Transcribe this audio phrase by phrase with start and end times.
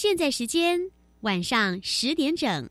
[0.00, 2.70] 现在时间晚上十点整。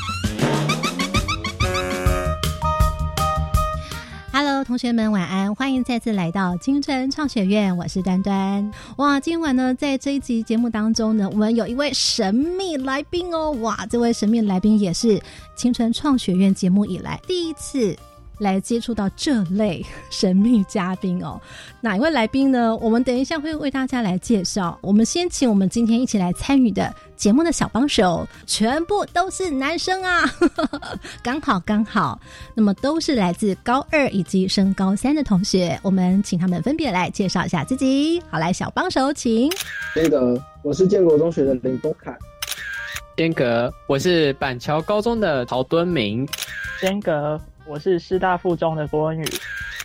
[4.71, 8.71] 同学们晚安，欢迎再次来到青春创学院，我是端端。
[8.95, 13.51] 哇，今晚呢，在这一集节目当中呢，我们有一位神秘来宾哦。
[13.59, 15.21] 哇，这位神秘来宾也是
[15.57, 17.93] 青春创学院节目以来第一次。
[18.41, 21.39] 来接触到这类 神秘嘉宾哦，
[21.79, 22.75] 哪一位来宾呢？
[22.77, 24.75] 我们等一下会为大家来介绍。
[24.81, 30.23] 我们先请我们今天一起来参与的节目的小帮手，全部都是男生啊，
[31.21, 32.19] 刚好刚好。
[32.55, 38.19] 那么都是来自高二以及升高三的同学，我们请他们分别来介绍一下自己。
[38.31, 39.51] 好，来小帮手，请。
[39.95, 42.17] 那个我是建国中学的林东凯。
[43.15, 46.27] 间隔，我是板桥高中的陶敦明。
[46.81, 47.39] 间隔。
[47.65, 49.25] 我是师大附中的郭文宇，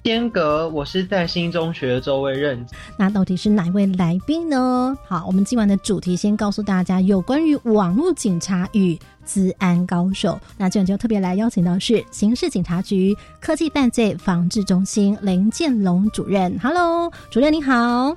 [0.02, 2.64] 间隔我是在新中学的周围任。
[2.98, 4.96] 那到底是哪位来宾呢？
[5.06, 10.40] 好，我们今晚的主题先告诉大家，有关于网络警察与治安高手。
[10.56, 16.58] 那今晚就特别来邀请到是刑事警察局科技犯罪防治中心林建龙主任。
[16.58, 18.14] Hello，主任你好。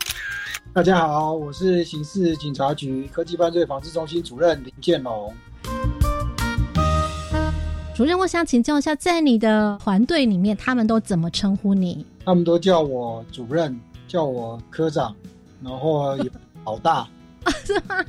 [0.71, 5.33] 大家好，我是刑事警察局科技犯罪防治中心主任林建龙。
[7.99, 12.05] 主任，我想请教一下，在你的团队里面，他们都怎么称呼你？
[12.23, 15.13] 他们都叫我主任，叫我科长，
[15.61, 16.15] 然后
[16.63, 16.99] 老大
[17.43, 17.51] 啊？
[17.65, 18.01] 是吗？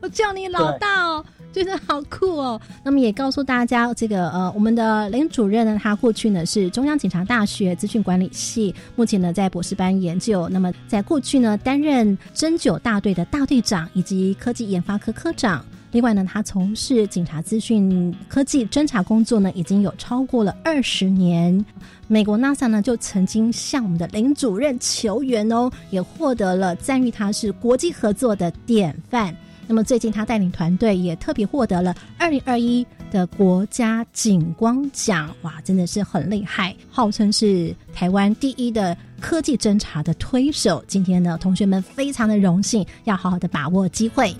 [0.00, 2.58] 我叫你老大哦，觉得好酷哦。
[2.82, 10.48] 那么也告诉大家，这个呃，我们的林主任呢，他过去呢是中央警察大学资讯管理系，目前呢在博士班研究。
[10.48, 15.62] 那么在过去呢，担任针灸大队的大队长以及科技研发科科长。
[15.92, 21.64] 另外呢，他从事警察资讯科技侦查工作呢，已经有超过了二十年。
[22.06, 29.34] 美国 NASA 呢，就曾经向我们的林主任求援哦，也获得了赞誉他是国际合作的典范。
[29.68, 40.84] 那么最近他带领团队也特别获得了二零二一的国家警光奖，哇，真的是很厉害，号称是台湾第一的科技侦查的推手。
[40.86, 44.32] 今天呢，同学们非常的荣幸，要好好的把握机会。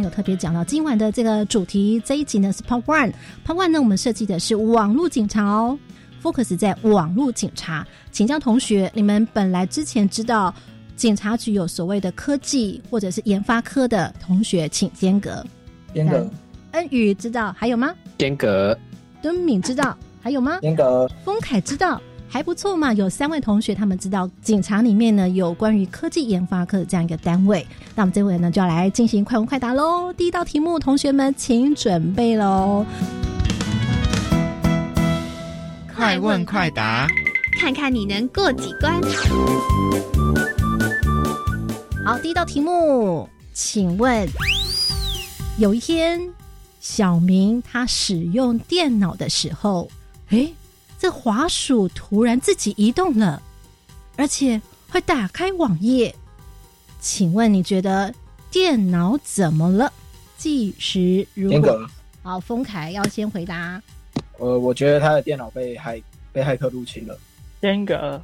[0.00, 3.12] 刚有特别讲到今晚的这个主题，这一集呢是 Part One。
[3.46, 5.78] Part One 呢，我们设计的是网络警察哦
[6.22, 7.86] ，focus 在网络警察。
[8.10, 10.54] 请教同学，你们本来之前知道
[10.96, 15.44] 警察局有所谓的科技或者是研发科的同学，请间隔。
[15.92, 16.26] 间隔。
[16.70, 17.94] 恩宇知道还有吗？
[18.16, 18.74] 间隔。
[19.20, 20.58] 敦敏知道还有吗？
[20.62, 21.06] 间隔。
[21.26, 22.00] 丰凯知道。
[22.32, 27.66] 还不错嘛，有三位同学，他们知道警察里面呢有关于科技研发科的这样一个单位。
[27.96, 30.12] 那我们这回呢就要来进行快问快答喽。
[30.12, 32.86] 第一道题目，同学们请准备喽。
[35.92, 37.08] 快问快答，
[37.58, 38.94] 看看你能过几关。
[42.04, 44.26] 好，第一道题目，请问
[45.58, 46.20] 有一天，
[46.78, 49.90] 小明他使用电脑的时候，
[50.28, 50.48] 哎。
[51.00, 53.42] 这滑鼠突然自己移动了，
[54.16, 56.14] 而且会打开网页。
[57.00, 58.14] 请问你觉得
[58.50, 59.90] 电脑怎么了？
[60.36, 61.88] 计时如果
[62.22, 63.80] 好，丰凯要先回答。
[64.36, 66.02] 呃，我觉得他的电脑被害
[66.34, 67.18] 被骇客入侵了。
[67.62, 68.22] 间隔，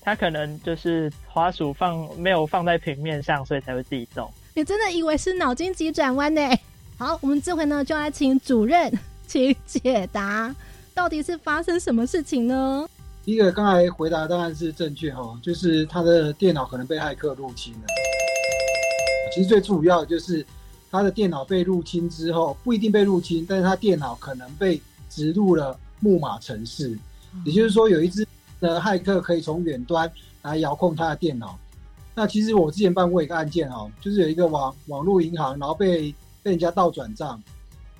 [0.00, 4.32] 他可能就是滑鼠放没有放在平面上，所以才会自己动。
[4.54, 6.40] 你真的以为是脑筋急转弯呢？
[6.96, 8.90] 好，我们这回呢就来请主任
[9.26, 10.54] 请解答。
[10.94, 12.88] 到底是发生什么事情呢？
[13.24, 17.80] 第一个刚才回答当然是正确哈，就是他的电脑可能被骇客入侵了。
[19.34, 20.46] 其实最主要的就是
[20.92, 24.80] 他的电脑被入侵之后，不一定被入侵，但是他电脑可能被
[25.10, 26.96] 植入了木马程式，
[27.44, 28.24] 也就是说有一只
[28.60, 30.08] 的骇客可以从远端
[30.42, 31.58] 来遥控他的电脑。
[32.14, 37.42] 那其实我之前办过一个案件哦，就是有一个网网络银行，然后被被人家盗转账，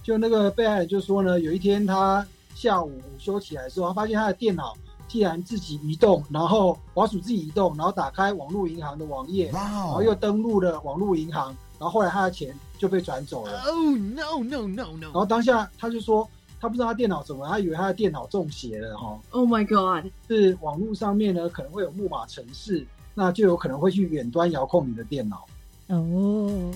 [0.01, 2.25] 就那个被害人就说呢，有一天他。
[2.55, 4.75] 下午午休起来的时候，他发现他的电脑
[5.07, 11.49] 既然自己移动，然后滑鼠自己移动，然后打开网络银行的网页，然后又登录了网络银行，
[11.79, 13.63] 然后后来他的钱就被转走了。
[13.67, 15.03] Oh no no no no！
[15.03, 16.29] 然后当下他就说，
[16.61, 19.19] 他不知道他电脑怎么，他以为他的电脑中邪了哈。
[19.31, 20.11] Oh my god！
[20.29, 25.45] 是网络上面呢可能会有木马程式，那就有可能会去远端遥控你的电脑。
[25.89, 26.71] 哦。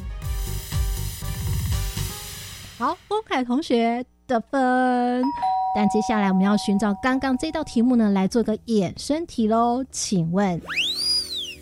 [2.79, 5.25] 好，丰凯同学得分，
[5.75, 9.85] 但接下来我们要寻找刚刚这道题目呢，来做个衍生题喽。
[9.91, 10.61] 请问，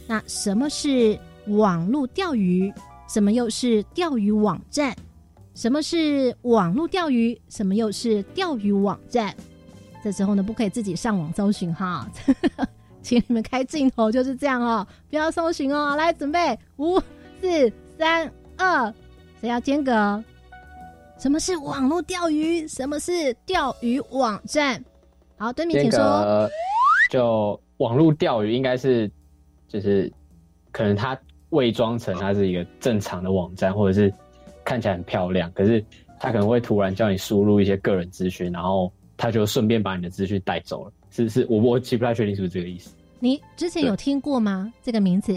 [0.07, 1.19] 那什么是
[1.49, 2.73] 网络钓鱼？
[3.09, 4.95] 什么又是钓鱼网站？
[5.55, 7.39] 什么是网络钓鱼？
[7.49, 9.35] 什么又是钓鱼网站？
[10.03, 12.09] 这时候呢，不可以自己上网搜寻哈，
[13.03, 15.97] 请你们开镜头，就是这样哦，不要搜寻哦。
[15.97, 17.01] 来，准备，五、
[17.41, 18.93] 四、三、二，
[19.41, 20.23] 谁要间隔？
[21.19, 22.69] 什么是网络钓鱼？
[22.69, 24.83] 什么是钓鱼网站？
[25.39, 26.49] 好，对面，请说。
[27.11, 29.11] 就网络钓鱼应该是，
[29.67, 30.13] 就是
[30.73, 31.19] 可能它
[31.51, 34.13] 伪装成它是一个正常的网站，或者是
[34.63, 35.83] 看起来很漂亮，可是
[36.21, 40.93] 它可能会突然叫你输入一些个人资讯，然后他就顺便把你的资讯带走了。
[41.11, 42.95] 是是，我我其实不太确定是不是这个意思。
[43.21, 44.71] 你之前有听过吗？
[44.83, 45.33] 这个名字？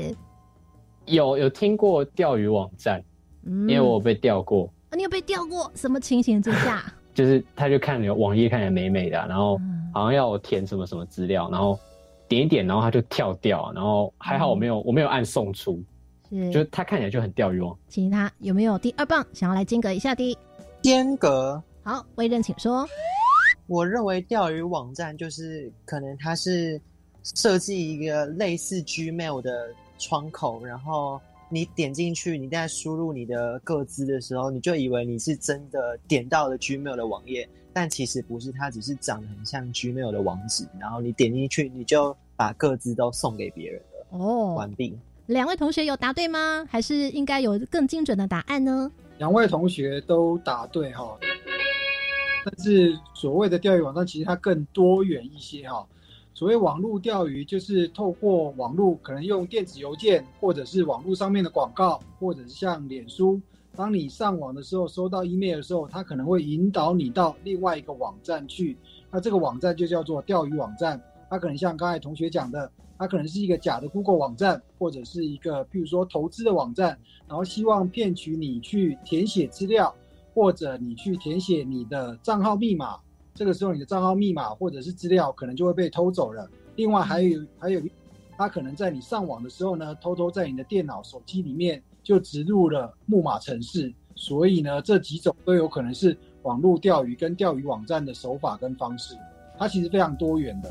[1.06, 3.02] 有有听过钓鱼网站，
[3.46, 4.70] 因为我被钓过。
[4.96, 5.72] 你有被钓过？
[5.76, 6.84] 什么情形之下？
[7.14, 9.60] 就是他就看你网页看起来美美的，然后
[9.94, 11.78] 好像要我填什么什么资料，然后
[12.30, 15.84] 点一点，然后他就跳掉，然后还好我没有我没有按送出，
[16.30, 17.78] 是，就他看起来就很钓鱼网。
[17.90, 20.38] 其他有没有第二棒想要来间隔一下的？
[20.82, 22.88] 间隔好，微任请说。
[23.68, 26.80] 我认为钓鱼网站就是可能它是
[27.24, 31.20] 设计一个类似 Gmail 的窗口，然后。
[31.52, 40.68] 你点进去，你在输入你的个资的时候，你就以为你是真的点到了 Gmail 的网页，但其实不是，它只是长得很像 Gmail 的网址。
[40.80, 44.06] 然后你点进去，你就把个资都送给别人了。
[44.12, 44.96] 哦，完毕。
[45.26, 46.66] 两位同学有答对吗？
[46.70, 48.92] 还是应该有更精准的答案呢？
[49.18, 51.18] 两位同学都答对哈，
[52.46, 55.86] 但是所谓的钓鱼网站其实它更多元一些哈。
[56.40, 63.42] 所谓网络钓鱼，就是透过网络，可能用电子邮件，或者是网络上面的广告，或者是像脸书。
[63.76, 68.78] 当你上网的时候，收到 email 的时候，它可能会引导你到另外一个网站去。
[69.12, 71.02] 那这个网站就叫做钓鱼网站。
[71.30, 76.98] 它可能像刚才同学讲的，它可能是一个假的 Google 网站，或者是一个譬如说投资的网站，
[77.28, 79.94] 然后希望骗取你去填写资料，
[80.34, 82.96] 或者你去填写你的账号密码。
[83.40, 86.46] 这个时候，你的账号密码或者是资料可能就会被偷走了。
[86.76, 87.82] 另外，还有还有，
[88.38, 93.94] 他可能在你上网的时候呢，偷偷在你的电脑、手机里面就植入了木马程式。
[94.14, 99.16] 所以呢，这几种都有可能是网络钓鱼跟钓鱼网站的手法跟方式。
[99.58, 100.70] 它其实非常多元的。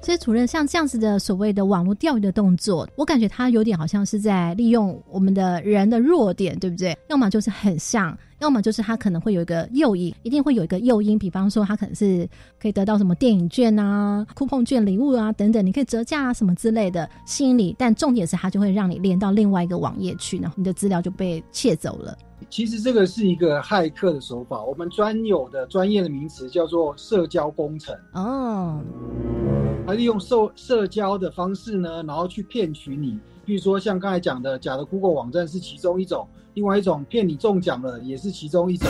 [0.00, 6.96] 所以主任像这样子的所谓的网络钓鱼的动作，我感觉他有点好像是在利用我们的人的弱点，对不对？
[7.08, 12.28] 要么就是很像，要么就是他可能会有一个诱因，一定会有一个诱因，比方说他可能是
[12.60, 17.74] 可以得到什么电影券啊、酷碰券、礼物啊等等，你可以折价啊什么之类的吸引你。
[17.78, 22.16] 但重点是他就会让你连到另外一个网页去，然后你的资料就被窃走了。
[22.50, 27.96] 其实这个是一个骇客的手法，我们专有的专业的名词叫做社交工程。
[28.12, 28.80] 哦。
[29.86, 33.18] 他利用社社交的方式呢，然后去骗取你。
[33.46, 38.88] 比如说像刚才讲的假的 Google 网站是其中一种，另外一种骗你中奖了也是其中一种。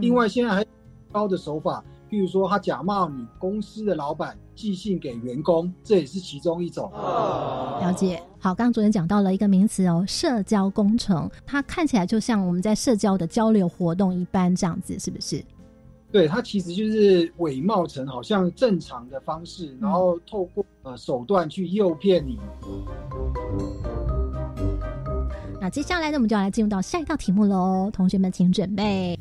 [0.00, 0.66] 另外现在还
[1.12, 6.90] 高的手法，譬如说他假冒你公司的老板寄信给员工，这也是其中一种。
[6.92, 8.20] 了解。
[8.40, 15.40] 好，刚刚主任讲到了一个名词哦，社交工程，它看起来就像我们在社交的交流活动一般，这样子是不是？
[16.12, 22.38] 对，它其实就是伪冒成好像正常的方式，然后透过呃手段去诱骗你。
[25.60, 29.18] 那接下来呢，我们就要来进入到下一道题目喽，同学们请准备。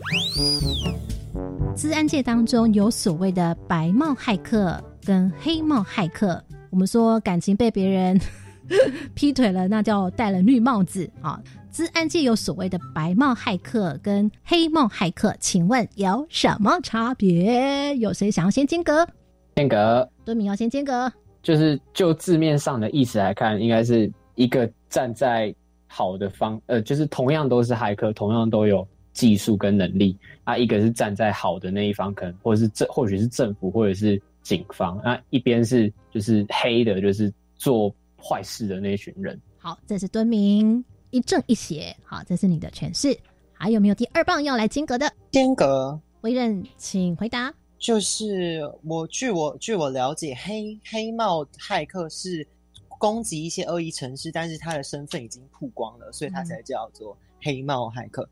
[1.75, 8.19] 治安界当中有所谓的白帽骇客跟黑帽骇客，我们说感情被别人
[9.13, 11.39] 劈腿了，那叫戴了绿帽子啊。
[11.79, 17.95] 治安界有所谓的白帽骇客跟黑帽骇客，请问有什么差别？
[17.95, 19.07] 有谁想要先间隔？
[19.55, 21.09] 间隔，敦明要先间隔。
[21.41, 25.55] 就是就字面上的意思来看，应该是一个站在
[25.87, 30.17] 好的方，呃，就是同样都是骇客，同样都有技术跟能力。
[30.43, 34.99] 啊，一个是站在好的那一方，可能或者是政，或许是政府，或者是警方。
[35.01, 37.89] 那一边是就是黑的，就是做
[38.21, 39.39] 坏事的那群人。
[39.57, 40.83] 好，这是敦明。
[41.11, 43.17] 一正一邪，好，这是你的诠释。
[43.53, 45.11] 还有没有第二棒要来间隔的？
[45.31, 47.53] 间隔，微任，请回答。
[47.77, 52.45] 就是我据我据我了解，黑黑帽骇客是
[52.87, 58.27] 攻击一些恶意城市，但是他的身份已经曝光了，所以他才叫做黑帽骇客。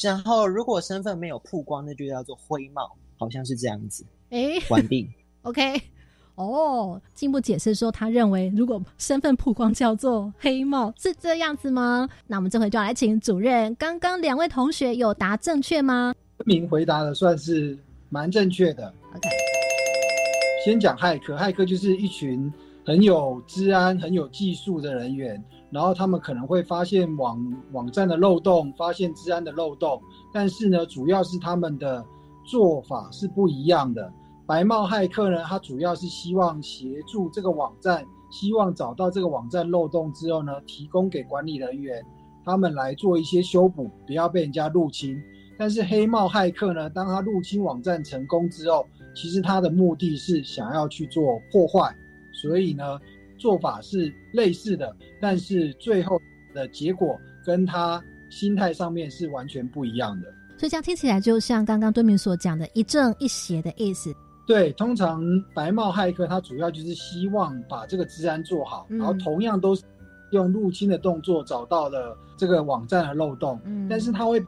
[0.00, 4.04] 然后如果身份没有曝光，那就叫做灰帽，好像是这样子。
[4.30, 5.08] 哎，完毕。
[5.42, 5.80] OK，
[6.34, 12.08] 哦，进一步解释说，他认为如果身份曝光叫做黑帽，是这样子吗？
[12.26, 13.74] 那我们这回就要来请主任。
[13.74, 16.14] 刚刚两位同学有答正确吗？
[16.44, 18.92] 明回答的算是蛮正确的。
[19.14, 19.28] OK，
[20.64, 22.50] 先讲骇客，骇客就是一群
[22.84, 27.38] 很有治安、很有技术的人员，然后他们可能会发现网
[27.72, 32.04] 网站的漏洞，发现治安的漏洞，但是呢，主要是他们的
[32.44, 34.10] 做法是不一样的。
[34.46, 42.04] 白帽骇客呢，他主要是希望协助这个网站，希望找到这个网站漏洞之后呢，提供给管理人员，
[42.44, 45.16] 他们来做一些修补，不要被人家入侵。
[45.58, 48.84] 但是黑帽骇客呢，当他入侵网站成功之后，
[49.14, 51.94] 其实他的目的是想要去做破坏，
[52.32, 52.98] 所以呢，
[53.38, 56.20] 做法是类似的，但是最后
[56.52, 60.26] 的结果跟他心态上面是完全不一样的。
[60.58, 64.12] 所以这样听起来就像刚刚敦明所讲的一正一邪的意思。
[64.46, 65.22] 对，通常
[65.54, 69.84] 白帽骇客他主要就是希望把这个治安做好，嗯然后同样都是
[70.32, 73.86] 用入侵的动作找到了这个网站的漏洞，嗯。
[73.88, 74.44] 但是他会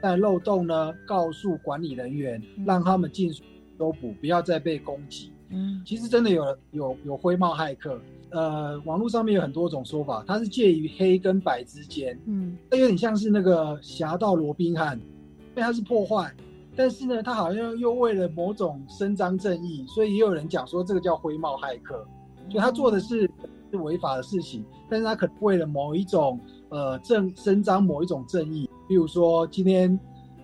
[0.00, 3.42] 在漏洞呢告诉管理人员，让他们尽速
[3.78, 5.32] 修补，不要再被攻击。
[5.50, 5.82] 嗯。
[5.84, 8.00] 其实真的有有有灰帽骇客，
[8.30, 12.56] 呃，网络上面有很多种说法，它是介于黑跟白之间，嗯。
[12.70, 16.32] 它有点像是那个侠盗罗宾汉，因为它是破坏，
[16.76, 22.06] 但是呢，他好像又为了某种伸张正义，所以也有人讲说这个叫灰帽骇客，
[22.50, 23.30] 就他做的是
[23.70, 26.38] 是违法的事情，但是他可能为了某一种
[26.70, 29.98] 呃正伸张某一种正义，比如说今天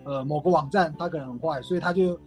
[0.04, 2.18] 呃某个网站他可能很坏，所以他就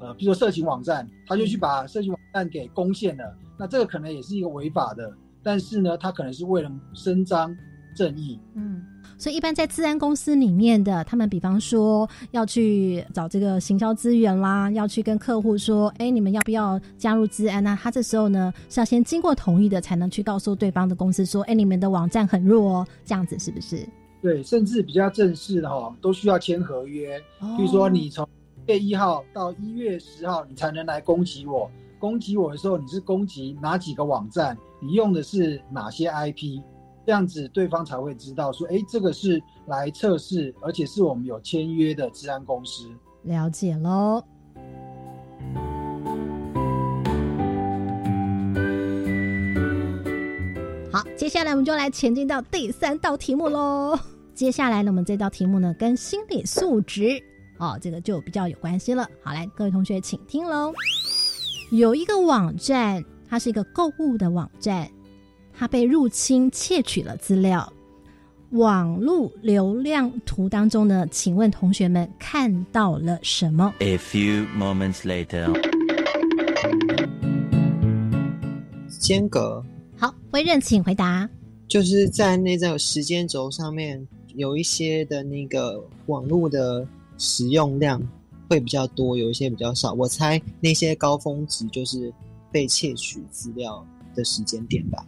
[0.00, 5.12] 呃比如说色情网站，他就去把色情网站给攻陷了，那这个可能也是一个违法的，
[5.42, 7.56] 但是呢，他可能是为了伸张
[7.94, 8.82] 正义，嗯。
[9.18, 17.78] 所以，一般在治安公司里面的，他们比方说要去找这个行销资源啦，要去跟客户说，哎，你们要不要加入治安啊？
[17.82, 23.86] 他这时候呢是要先经过同意的，才能去告诉对方的公司说，哎，你们的网站很弱哦，这样子是不是？
[24.20, 27.18] 对，甚至比较正式的哈、都需要签合约。
[27.56, 28.26] 比如说，你从
[28.66, 31.70] 一月一号到一月十号，你才能来攻击我。
[31.98, 34.56] 攻击我的时候，你是攻击哪几个网站？
[34.80, 36.60] 你用的是哪些 IP？
[37.06, 42.90] 这样子对方才会知道说，哎，这个是来测试，而且是我们有签约的治安公司。
[43.22, 44.20] 了解喽。
[50.92, 53.96] 好，接下来我们就来前进到第三道题目喽。
[54.34, 57.22] 接下来呢，我们这道题目呢跟心理素质
[57.58, 59.08] 哦，这个就比较有关系了。
[59.22, 60.72] 好，来各位同学请听喽。
[61.70, 64.90] 有一个网站，它是一个购物的网站，
[65.58, 67.72] 它被入侵窃取了资料。
[68.50, 75.52] 网络流量图当中呢，请问同学们看到了什么？A few moments later.
[79.00, 79.64] 间隔
[79.96, 81.28] 好，微任请回答。
[81.68, 86.86] 就是在那个时间轴上面有一些的那个网络的
[87.18, 88.00] 使用量
[88.48, 89.92] 会比较多，有一些比较少。
[89.94, 92.12] 我猜那些高峰值就是
[92.52, 93.84] 被窃取资料
[94.14, 95.04] 的时间点吧。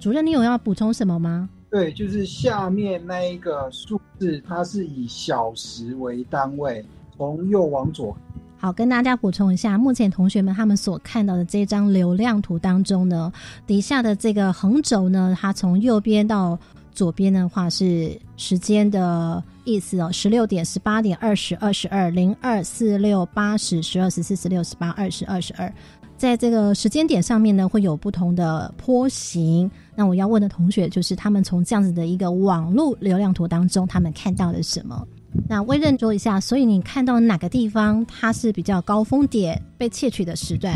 [0.00, 1.46] 主任，你有要补充什么吗？
[1.70, 6.82] 对，就是下面那一个数字，它是以小时为单位，
[7.16, 8.16] 从右往左
[8.56, 13.30] 好，跟大家补充一下，目前同学们他们所看到的这张流量图当中呢，
[13.66, 16.58] 底下的这个横轴呢，它从右边到
[16.92, 25.72] 左边的话是时间的意思哦，十六点、十八点、二十、二十二、零二、四六、八十、十二、十四、十六、十八、二十、二十二，
[26.16, 29.70] 在这个时间点上面呢，会有不同的坡形。
[30.00, 35.06] 那我要问的同学就是，他们从这样子的一个网络流量图当中，他们看到了什么？
[35.46, 40.74] 那微认说一下，所以你看到哪个地方它是比较高峰点被窃取的时段？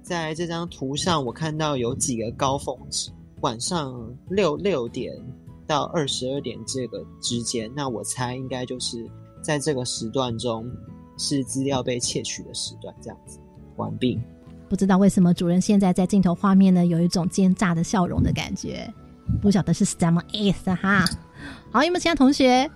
[0.00, 3.10] 在这张图上，我看到有几个高峰值，
[3.40, 3.92] 晚上
[4.28, 5.12] 六六点
[5.66, 7.68] 到二十二点这个之间。
[7.74, 9.04] 那我猜应该就是
[9.42, 10.70] 在这个时段中
[11.18, 12.94] 是资料被窃取的时段。
[13.02, 13.40] 这样子，
[13.74, 14.20] 完毕。
[14.68, 18.92] 不知道为什么主任现在在镜头画面呢有一种奸诈的笑容的感觉，
[19.40, 21.04] 不晓得是什么意思哈。
[21.70, 22.68] 好，有没有其他同学？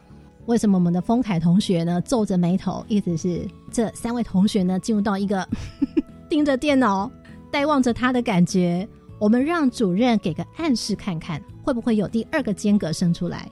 [0.47, 2.85] 为什么我们的丰凯同学呢皱着眉头？
[2.89, 5.47] 意思是这三位同学呢进入到一个
[6.29, 7.11] 盯着电脑、
[7.51, 8.89] 呆望着他的感觉。
[9.19, 13.51] 我们让主任给个暗示看看，会不会有第二个间隔生出来？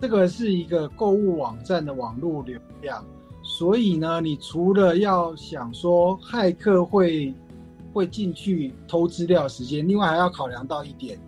[0.00, 3.04] 这个是一个购物网站的网络流量，
[3.42, 7.34] 所以呢，你除了要想说骇客会
[7.92, 11.18] 会进去偷资料时间，另外还要考量到一点，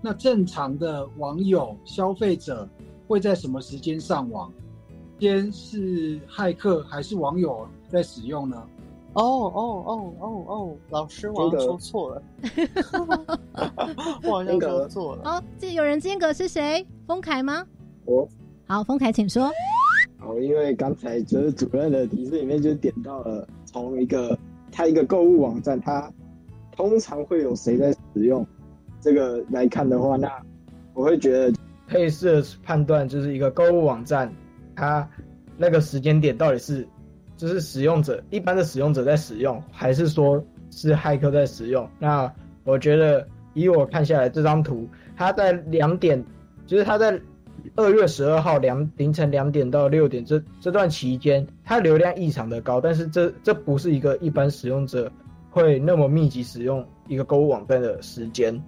[0.00, 2.68] 那正常的网友消费者
[3.06, 4.52] 会在什么时间上网？
[5.20, 8.60] 先是骇客还是网友在使用呢？
[9.12, 12.22] 哦哦哦哦哦，老师， 我好像说错了，
[14.24, 15.22] 我好像说错了。
[15.30, 16.84] 哦，这有人间隔是谁？
[17.06, 17.64] 丰凯吗？
[18.04, 18.28] 我。
[18.66, 19.48] 好，丰凯，请说。
[20.18, 24.36] 好，因为刚才就是主任的提示里面就点到了，从一个
[24.72, 26.12] 它一个购物网站，它
[26.74, 28.44] 通常会有谁在使用
[29.00, 30.28] 这个来看的话，那
[30.94, 34.34] 我会觉得配色判断就是一个购物网站，
[34.74, 35.08] 它
[35.56, 36.84] 那个时间点到底是。
[37.34, 41.88] 就是使用者一般的使用者在使用，还是说是骇客在使用？
[41.98, 44.86] 那我觉得以我看下来这张图，
[45.16, 46.24] 它在两点，
[46.66, 47.20] 就是它在
[47.76, 55.10] 二月十二号两凌晨两点到六点这这段期间，它流量异常的高，但是这这不是一个一般使用者
[55.50, 58.62] 会那么密集使用一个购物网站的时间，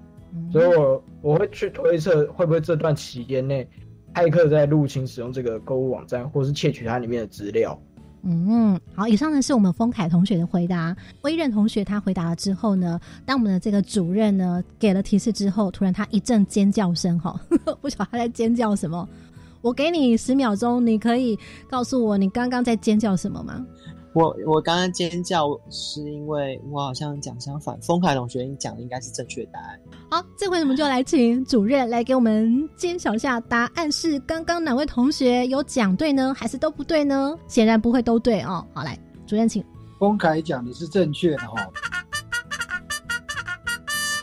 [0.51, 3.69] 所以我我会去推测会不会这段期间内，
[4.15, 7.81] 骇客在入侵使用这个购物网站，或是窃取它里面的资料。
[8.27, 10.97] 嗯，好，以上呢是我们丰凯同学的回答。
[11.23, 17.39] 威任同学他回答了之后呢，当我们的这个主任呢给了提示之后，突然他一阵尖叫声，哈，
[17.83, 19.07] 不晓得他在尖叫什么。
[19.61, 21.39] 我给你十秒钟，你可以
[21.69, 23.65] 告诉我你刚刚在尖叫什么吗？
[24.15, 29.81] 我我刚刚尖叫是因为我好像讲相反，丰凯同学你讲的应该是正确答案。
[30.09, 37.37] 好，这回我们就来请主任来给我们揭晓下答案是刚刚哪位同学有讲对呢，还是都不对呢？
[37.49, 38.65] 显然不会都对哦。
[38.73, 39.65] 好，来主任请。
[39.99, 41.69] 丰凯讲的是正确的哈。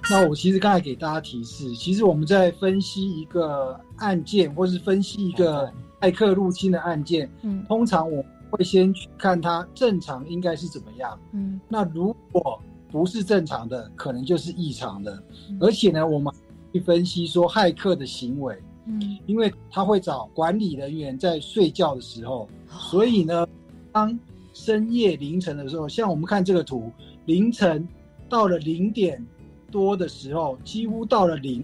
[0.10, 5.70] 那我其实刚才给大家提示，其实我们在分析一个案件，或是分析一个
[6.00, 8.24] 骇客入侵的案件，嗯，通常我。
[8.52, 15.24] 会先去看它正常应该是怎么样，嗯，那如果不是正常的，可能就是异常的，
[15.60, 16.32] 而且呢，我们
[16.74, 23.48] 去分析说骇客的行为，嗯，因为他会找管理人员在睡觉的时候，所以呢，
[23.94, 24.20] 当
[24.54, 26.92] 深夜凌晨的时候，像我们看这个图，
[27.26, 27.88] 凌晨
[28.28, 29.26] 到了零点
[29.72, 31.64] 多的时候，几乎到了零，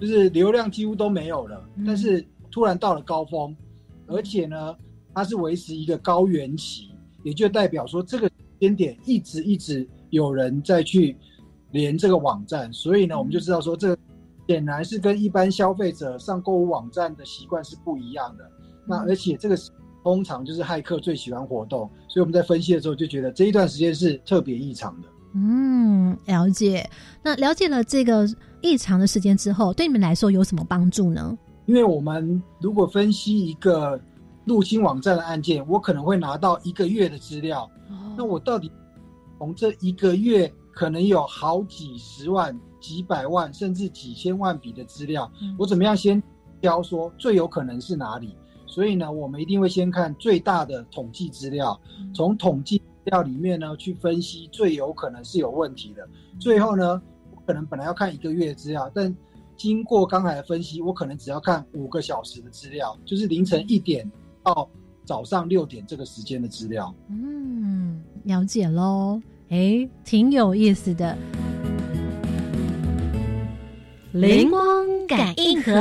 [0.00, 3.56] 就是流量几乎都没有了，但是突然到了高峰，
[4.08, 4.76] 而且呢。
[5.14, 6.90] 它是维持一个高原期，
[7.24, 11.16] 也就代表说这个时间点一直一直有人在去
[11.72, 13.96] 连这个网站，所以呢，我们就知道说这
[14.48, 18.50] 显然是跟一般消费者上购物网站的习惯是不一样的。
[18.86, 19.56] 那而且这个
[20.02, 25.08] 通常就是骇客最喜欢活动，所以我们在分析的时候就觉得这一段时间是特别异常的。
[25.34, 26.88] 嗯，了解。
[27.22, 28.28] 那了解了这个
[28.62, 31.38] 异常的时间之后，对你们来说有什么帮助呢？
[31.66, 34.00] 因为我们如果分析一个。
[34.44, 37.70] 入侵网站的案件，我可能会拿到一个月的资料。
[38.16, 38.70] 那我到底
[39.38, 46.22] 从这一个月可能有好几十万、几百万，甚至几千万笔的资料，我怎么样先
[46.60, 48.36] 挑说最有可能是哪里？
[48.66, 51.78] 所以呢，我们一定会先看最大的统计资料，
[52.14, 56.08] 从统计资料里面呢去分析最有可能是有问题的。
[56.38, 57.02] 最后呢，
[57.34, 59.14] 我可能本来要看一个月的资料，但
[59.56, 64.10] 经过刚才的分析，我可能只要看五个小时的资料，就是凌晨一点。
[64.42, 64.68] 到
[65.04, 71.16] 早上六点这个时间的资料，嗯，了解喽，哎，挺有意思的。
[74.12, 75.72] 灵光感应盒，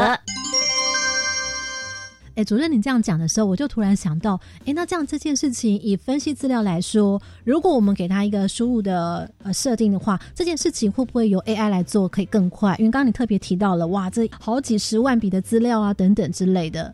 [2.35, 12.75] 哎，主任，你这样讲的时候，我就突然想到，哎，那这样这件事情以分析资料来说，如果我们给他一个输入的呃设定的话，这件事情会不会由 AI 来做可以更快？
[12.77, 16.93] 因为刚刚你特别提到了，哇，这好几十万笔的资料啊，等等之类的。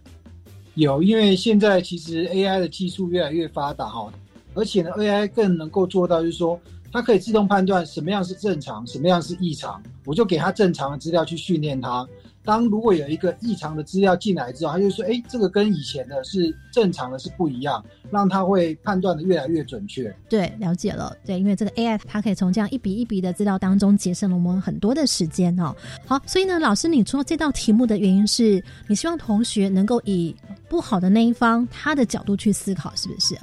[0.75, 4.11] 有，因为现在其实 AI 的技术越来越发达哈，
[4.53, 6.59] 而且呢，AI 更能够做到，就是说
[6.91, 12.07] 它可以自动判断什么样是正常，什么样是异常，我就给它正常的资料去训练它。
[12.45, 20.15] 当如果有一个异常的资料进来之后，他就说：“哎，这个跟以前的是正常的，是不一样。”让他会判断的越来越准确。
[20.29, 21.17] 对，了解了。
[21.25, 25.75] 对，因为这个 AI 它可以从这样一笔一笔的资料当中节省了我们很多的时间哦。
[26.05, 30.33] 好，所以呢，老师你出这道题目的原因是你希望同学能够以
[30.69, 33.35] 不好的那一方他的角度去思考，是不是？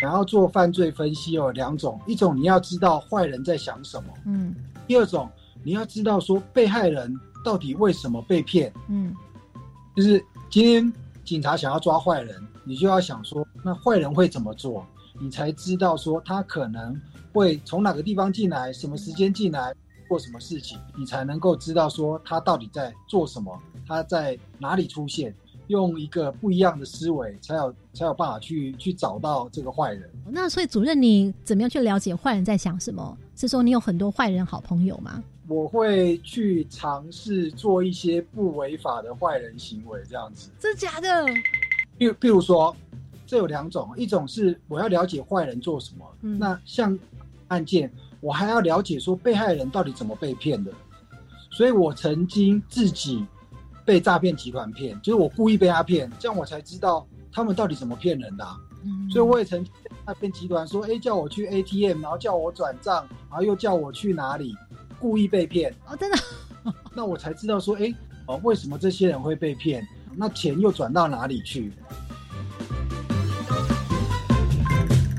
[0.00, 4.54] 然后做犯罪分析有两种，一种你要知道坏人在想什么，嗯。
[4.86, 5.28] 第二种
[5.64, 7.12] 你要知道说被害人。
[7.44, 8.72] 到底为什么被骗？
[8.88, 9.14] 嗯，
[9.96, 10.92] 就是今天
[11.24, 14.84] 警察想要抓坏人，你就要想说，那坏人会怎么做？
[15.20, 17.00] 你才知道说他可能
[17.32, 19.74] 会从哪个地方进来，什么时间进来，
[20.08, 25.34] 做什么事情，你才能够知道说他到底在做什么，他在哪里出现，
[25.66, 30.08] 用一个不一样的思维，才有才有办法去去找到这个坏人。
[30.30, 33.16] 那所以主任，你怎么样去了解坏人在想什么？
[33.34, 35.22] 是说你有很多坏人好朋友吗？
[35.48, 40.50] 我会去尝试做一些不违法的坏人行为，这样子。
[40.60, 41.24] 真的假的？
[41.96, 42.76] 比比如说，
[43.26, 46.96] 这有两种，一种是我要了解坏人做什么，嗯那像
[47.48, 50.70] 案件，我还要了解说被害人到底怎么被骗的。
[51.50, 53.26] 所以我曾经自己
[53.84, 58.54] 被诈骗集团骗，就是我故意被他骗，这样我才知道他们到底怎么骗人的啊、
[59.10, 64.54] 所以我也曾经被诈骗集团说，哎，叫我去 ATM，然后叫我转账，然后又叫我去哪里，
[65.00, 65.72] 故意被骗。
[65.86, 66.18] 哦，真的，
[66.94, 67.92] 那我才知道说，哎，
[68.26, 69.86] 哦，为什么这些人会被骗？
[70.16, 71.72] 那钱又转到哪里去？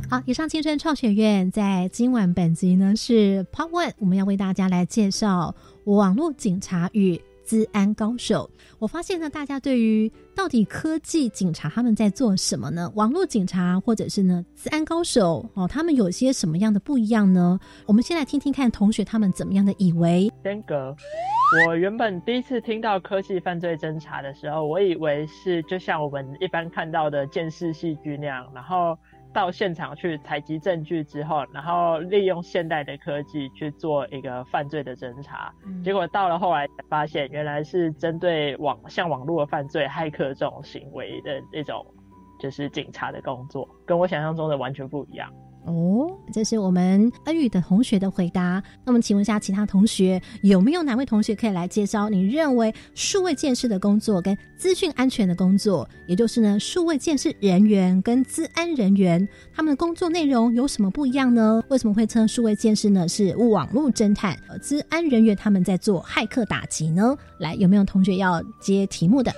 [0.10, 8.48] 好，以上青春创学院在今晚本集呢是 Part One，我们要为大家来介绍网络警察与资安高手。
[8.78, 12.92] 我发现呢，大家对于到底科技警察他们在做什么呢？
[12.94, 17.60] 网络警察或者是呢资安高手哦，他们有些什么样的不一样呢？
[17.88, 20.32] 我们先来听听看同学他们怎么样的以为。
[20.44, 20.96] 间隔。
[21.66, 28.96] 我原本第一次听到科技犯罪侦查的时候，我以为是就像我们一般看到的监视戏剧那样，然后
[29.34, 35.54] 到现场去采集证据之后，然后利用现代的科技去做一个犯罪的侦查。
[35.84, 41.86] 结果到了后来才发现，原来是针对网像网络的犯罪、骇客这种行为的那种，
[42.40, 45.32] 就是警察的工作，跟我想象中的完全不一样。
[45.70, 48.62] 哦，这是我们恩宇的同学的回答。
[48.84, 61.64] 那么，请问一下其他同学，有没有哪位同学可以来介绍你认为数位建设的工作跟资讯安全的工作，也就是呢，数位建设人员跟资安人员他们的工作内容有什么不一样呢？
[61.70, 67.16] 为什么会称数位建设呢是网络侦探，而，资安人员他们在做骇客打击呢？
[67.40, 69.32] 来，有没有同学要接题目的？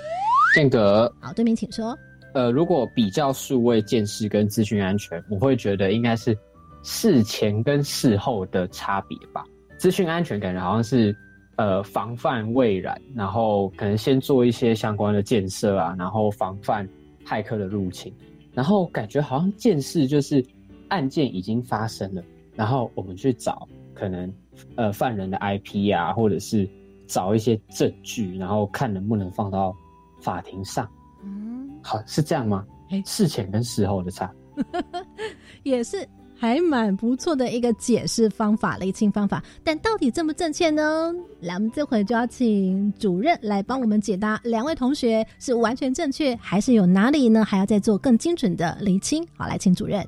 [0.56, 1.98] 间隔好，对面请说。
[2.34, 6.38] 呃，如果比较数位建识跟资讯安全，我会觉得应该是
[6.84, 9.44] 事前跟事后的差别吧。
[9.78, 11.16] 资讯安全感觉好像是
[11.58, 16.88] 呃防范未然，然后可能先做一些相关的建设啊，然后防范
[17.26, 18.14] 骇客的入侵。
[18.54, 20.46] 然后感觉好像建识就是
[20.90, 22.24] 案件已经发生了，
[22.56, 24.32] 然后我们去找可能
[24.76, 26.68] 呃犯人的 IP 啊，或者是
[27.08, 29.76] 找一些证据，然后看能不能放到
[30.22, 30.90] 法庭上。
[31.82, 32.66] 好，是这样吗？
[32.90, 34.30] 哎事前跟事后的差，
[35.64, 36.06] 也是
[36.38, 41.14] 还蛮不错的一个解释方法、厘清方法，但到底正不正确呢？
[41.40, 47.46] 来，我们这回就要请主任来帮我们解答，两位同学是完全正确，还是有哪里呢？
[47.46, 49.26] 还要再做更精准的厘清？
[49.38, 50.06] 好，来，请主任。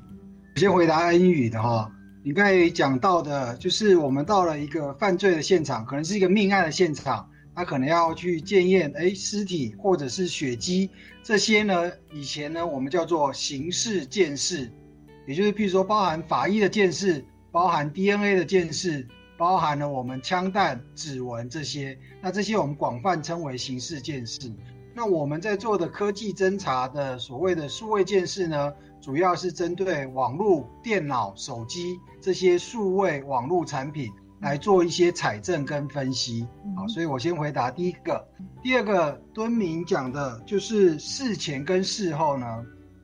[0.56, 1.90] 先回答英语的哈，
[2.22, 10.90] 你刚才讲到的，就是我们到了一个犯罪的现场，可能是一个命案的现场，他可能要去检验，哎，尸体或者是血迹
[11.22, 14.70] 这些呢，以前呢我们叫做刑事鉴识，
[15.26, 24.52] 也就是譬如说包含法医的鉴识，包含 DNA 的鉴识，包含了我们枪弹、指纹这些，那这些我们广泛称为刑事鉴识。
[24.96, 36.46] 那我们在做的科技侦查的所谓的数位鉴识呢，主要是针对网络、电脑、手机这些数位网络产品来做一些采证跟分析。
[36.76, 38.26] 好，所以我先回答第一个。
[38.62, 42.46] 第二个，敦明讲的就是事前跟事后呢，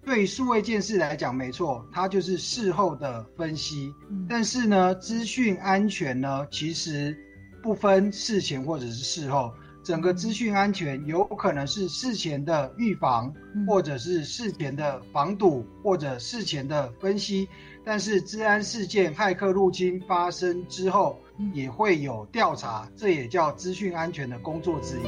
[0.05, 3.93] 对于数位建设来讲，没错，它就是事后的分析。
[4.29, 7.17] 但是呢，资讯安全呢，其实
[7.63, 9.53] 不分事前或者是事后。
[9.83, 13.33] 整个资讯安全有可能是事前的预防，
[13.67, 17.49] 或者是事前的防堵，或者事前的分析。
[17.83, 21.19] 但是治安事件、骇客入侵发生之后，
[21.55, 25.03] 也会有调查，这也叫资讯安全的工作之一。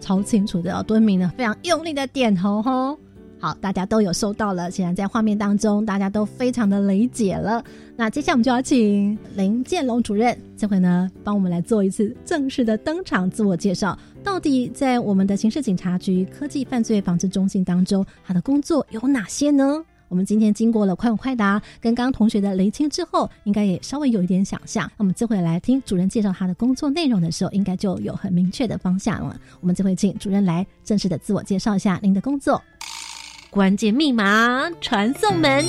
[0.00, 2.98] 超清楚的哦，敦明呢非常用力的点头吼。
[3.38, 7.62] 好，大家都有收到了，显然在画面当中，大家都非常的理解了。
[7.94, 13.96] 那接下来我们就要请林建龙主任，这回呢帮我们来做一次正式的登场自我介绍。
[14.24, 19.84] 到底在我们的刑事警察局科技犯罪防治中心当中，他的工作有哪些呢？
[20.08, 24.90] 我们今天经过了快问快答跟刚刚同学的厘清之后，应该也稍微有一点想象。
[24.96, 29.38] 那么这回来听主任介绍他的工作内容的时候，应该就有很明确的方向了。
[29.60, 32.62] 我们这回请主任来正式的自我介绍一下您的工作。
[33.50, 35.64] 关键密码传送门。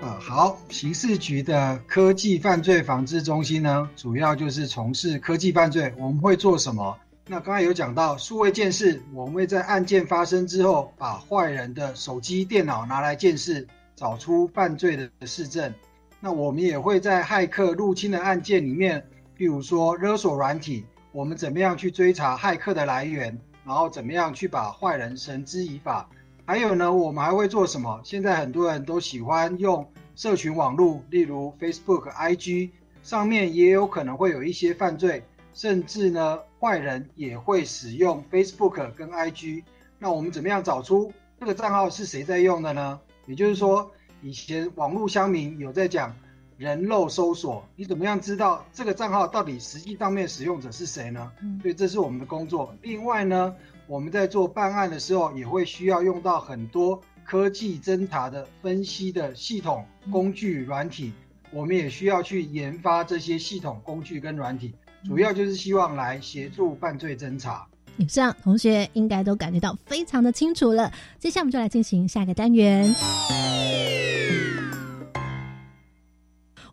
[0.00, 5.92] 啊，好，刑事局的科技犯罪防治中心呢，主要就是从事科技犯罪。
[5.98, 6.96] 我们会做什么？
[7.26, 15.74] 那刚才有讲到数位鉴识，我们会在案件发生之后，把坏人的手机、电脑拿来鉴识，找出犯罪的事证。
[16.20, 19.04] 那我们也会在骇客入侵的案件里面，
[19.36, 23.38] 比如说勒索软体，我们怎么样去追查骇客的来源？
[23.68, 26.08] 然后怎么样去把坏人绳之以法？
[26.46, 28.00] 还有呢，我们还会做什么？
[28.02, 32.70] 现在很多人都喜欢用社群网络，例如 Facebook、IG
[33.02, 35.22] 上面也有可能会有一些犯罪。
[35.52, 39.64] 甚至呢，坏人也会使用 Facebook 跟 IG。
[39.98, 42.98] 那我们怎么样找出这个账号是谁在用的呢？
[43.26, 43.90] 也就是说，
[44.22, 46.16] 以前网络乡民有在讲
[46.58, 51.30] 人肉搜索，你怎么样知道这个账号到底实际上面使用者是谁呢？
[51.62, 52.74] 所以这是我们的工作。
[52.82, 53.54] 另外呢，
[53.86, 61.12] 我们在做办案的时候，也会需要用到很多科技侦查的分析的系统、工具、软体。
[61.52, 64.74] 我们也需要去研发这些系统、工具跟软体，
[65.06, 67.64] 主要就是希望来协助犯罪侦查。
[67.98, 70.92] 以上同学应该都感觉到非常的清楚了。
[71.20, 72.92] 接下来我们就来进行下一个单元。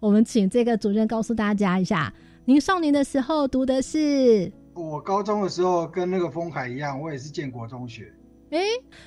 [0.06, 2.14] 我们请这个主任告诉大家一下，
[2.46, 4.52] 您少年的时候读的是？
[4.76, 8.14] 我高中的时候跟那个风海一样，我也是建国中学。
[8.52, 8.60] 哎，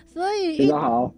[0.09, 1.15] 所以非常好。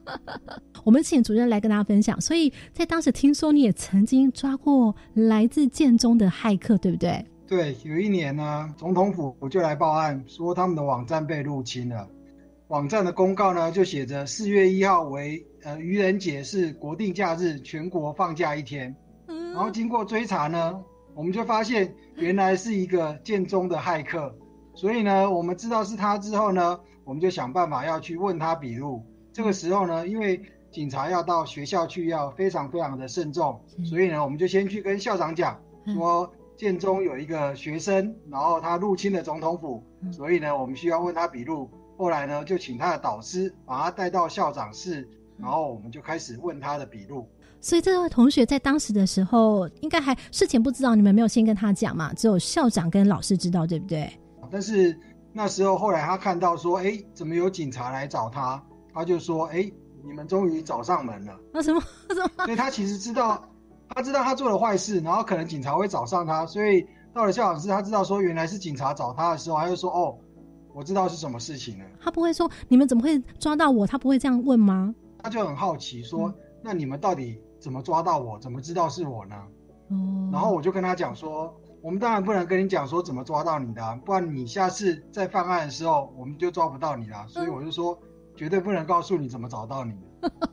[0.82, 2.18] 我们请主任来跟大家分享。
[2.18, 7.22] 所以在当时听说你也曾经抓过来自建中的骇客，对不对？
[7.46, 12.08] 对，有一年呢，总统府就来报案，说他们的网站被入侵了。
[12.68, 18.94] 网站的公告呢，就写着四月一号为呃愚人节，是国定假日，全国放假一天。
[19.54, 20.82] 然后经过追查呢，
[21.14, 24.36] 我们就发现原来是一个建中的骇客。
[24.74, 29.00] 所以呢，我们知道是他之后呢，我们就想办法要去问他笔录。
[29.32, 35.56] 这个时候呢，因为警察要到学校去，要非常非常的慎重，所以呢，我们就先去跟校长讲，
[35.94, 41.70] 说建中有一个学生，然后他入侵了总统府，所以呢，我们需要问他笔录。
[41.96, 47.28] 后来呢，就请他的导师把他带到校长室，然后我们就开始问他的笔录。
[47.60, 52.12] 所以这位同学在当时的时候，应该还事前不知道，你们没有先跟他讲嘛？
[52.12, 54.12] 只有校长跟老师知道，对不对？
[54.50, 54.96] 但是
[55.32, 58.62] 那时候后来他看到说，哎，怎么有警察来找他？
[58.94, 59.70] 他就说，哎，
[60.04, 61.34] 你们终于找上门了。
[61.52, 61.80] 那什么
[62.10, 62.44] 什么？
[62.44, 63.42] 所以他其实知道，
[63.88, 66.46] 他知道他做了坏事，然后可能警察会找上他。
[66.46, 70.16] 所以到了校长室，他知道说原来是警察找他的时候，他就说，哦，
[70.76, 71.84] 我知道是什么事情了。
[71.98, 73.86] 他不会说你们怎么会抓到我？
[73.86, 74.94] 他不会这样问吗？
[75.22, 76.30] 他就很好奇说，
[76.62, 78.38] 那你们到底怎么抓到我？
[78.38, 79.36] 怎么知道是我呢？
[79.88, 80.28] 哦。
[80.30, 81.54] 然后我就跟他讲说。
[81.82, 87.24] 我们当然不能跟你讲说怎么抓到你的，不然你下次再犯案的时候，我们就抓不到你了。
[87.28, 87.96] 所以我就说，
[88.34, 89.94] 绝对不能告诉你怎么找到你。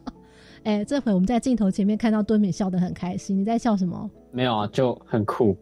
[0.63, 4.07] 哎，这回我们在镜头前面看到敦美笑得很开心，你在笑什么？
[4.29, 5.57] 没有啊，就很酷。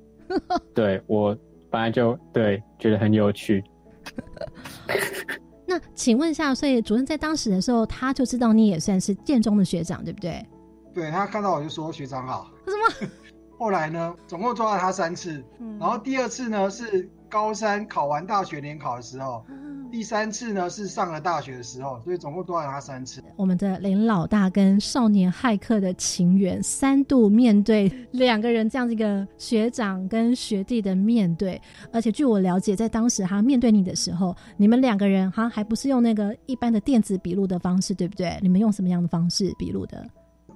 [0.74, 1.38] 对我
[1.69, 3.63] 本来就对觉得很有趣。
[5.66, 10.46] 那请问一下，所以主任在当时的时候，他就知道你也算是建中的学长，对不对？
[10.94, 12.52] 对他看到我就说学长好。
[12.66, 13.12] 什么？
[13.58, 15.44] 后来呢，总共抓了他三次，
[15.80, 19.46] 然后第二次呢是高三考完大学联考的时候，
[19.91, 23.21] 第三次呢是上了大学的时候，所以总共多了他三次。
[23.36, 38.39] 我们的林老大跟少年骇客的情缘，三度面对两个人这样子一个学长跟学弟的面对，而且据我了解，在当时他面对你的时候，你们两个人哈还不是用那个一般的电子笔录的方式，对不对？
[38.41, 40.08] 你们用什么样的方式笔录的？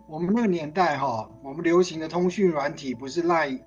[0.07, 3.59] 我们那个年代哈，我们流行的通讯软体不是 Line，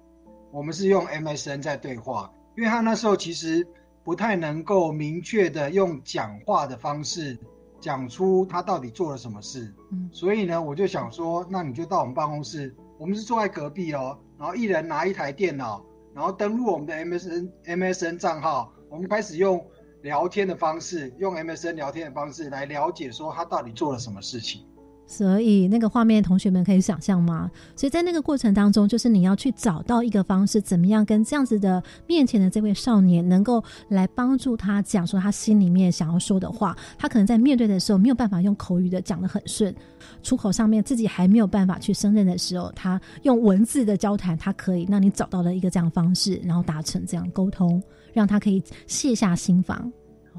[0.51, 3.67] 我们是用 MSN 在对话，因为他那时候其实
[4.09, 7.39] 不太能够明确的用讲话的方式
[7.79, 19.63] 讲出他到底做了什么事，嗯，所以呢，我就想说，那你就到我们办公室，我们是坐在隔壁哦，然后一人拿一台电脑，然后登录我们的 MSN MSN 账号，我们开始用
[20.01, 24.65] 聊天的方式，用 MSN 聊天的方式来了解说他到底做了什么事情。
[25.11, 27.51] 所以那个画面，同学们可以想象吗？
[27.75, 36.77] 所以在那个过程当中，就是你要去找到一个方式，怎么样跟这样子的面前的这位少年，能够来帮助他讲说他心里面想要说的话。
[36.99, 39.75] 他可能在面对的时候没有办法用口语的讲得很顺，
[40.23, 44.87] 出口上面自己还没有办法去胜任的时候，他用文字的交谈，他可以。
[44.89, 49.93] 让你找到了一个这样方式，然后达成这样沟通，让他可以卸下心防。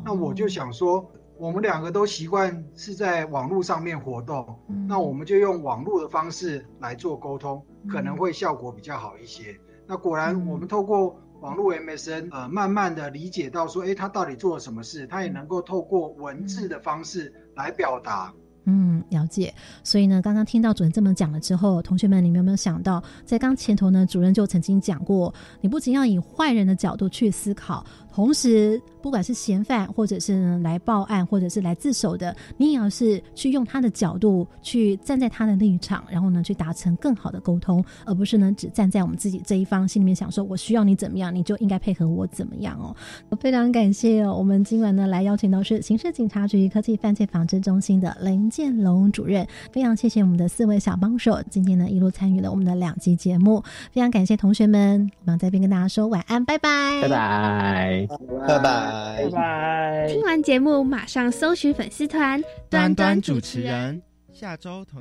[0.06, 1.04] 那我就想说。
[1.40, 9.56] 我们两个都习惯是在网络上面活动，那我们就用网络的方式来做沟通，可能会效果比较好一些。
[9.88, 18.34] 那果然，我们透过网络 MSN，呃，慢慢的理解到说，哎，他到底做了什么事，他也能够透过文字的方式来表达。
[18.66, 19.52] 嗯，了解。
[19.84, 27.84] 所以呢，刚刚听到主任这么讲了之后，同学们，你们有没有想到，在刚前头呢，主任就曾经讲过，你不仅要以坏人的角度去思考。
[28.20, 42.94] 同时，不管是嫌犯，或者是呢来报案，或者是来自首的，你也要是去用他的角度去站在他的立场，然后呢去达成更好的沟通，而不是呢只站在我们自己这一方，心里面想说我需要你怎么样，你就应该配合我怎么样哦。
[43.30, 58.09] 我非常感谢哦，我们今晚呢来邀请到是刑事警察局科技犯罪防治中心的林建龙主任，非常谢谢我们的四位小帮手，今天呢一路参与了我们的两集节目，非常感谢同学们，我们在这边跟大家说晚安，拜拜，拜拜，
[58.48, 59.24] 拜拜。
[59.24, 60.08] 拜拜。
[60.08, 64.02] 听完节目，马上搜寻粉丝团端端主持人，
[64.34, 64.98] 下周同一。